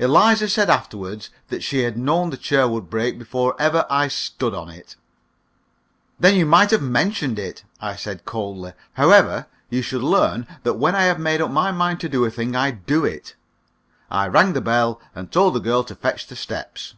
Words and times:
Eliza 0.00 0.48
said 0.48 0.68
afterward 0.68 1.28
that 1.50 1.62
she 1.62 1.84
had 1.84 1.96
known 1.96 2.30
the 2.30 2.36
chair 2.36 2.66
would 2.66 2.90
break 2.90 3.16
before 3.16 3.54
ever 3.60 3.86
I 3.88 4.08
stood 4.08 4.52
on 4.52 4.68
it. 4.70 4.96
"Then 6.18 6.34
you 6.34 6.44
might 6.44 6.72
have 6.72 6.82
mentioned 6.82 7.38
it," 7.38 7.62
I 7.80 7.94
said, 7.94 8.24
coldly. 8.24 8.72
"However, 8.94 9.46
you 9.70 9.82
shall 9.82 10.00
learn 10.00 10.48
that 10.64 10.74
when 10.74 10.96
I 10.96 11.04
have 11.04 11.20
made 11.20 11.40
up 11.40 11.52
my 11.52 11.70
mind 11.70 12.00
to 12.00 12.08
do 12.08 12.24
a 12.24 12.28
thing, 12.32 12.56
I 12.56 12.72
do 12.72 13.04
it." 13.04 13.36
I 14.10 14.26
rang 14.26 14.52
the 14.52 14.60
bell, 14.60 15.00
and 15.14 15.30
told 15.30 15.54
the 15.54 15.60
girl 15.60 15.84
to 15.84 15.94
fetch 15.94 16.26
the 16.26 16.34
steps. 16.34 16.94